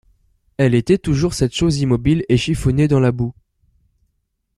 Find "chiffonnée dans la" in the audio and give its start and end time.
2.35-3.11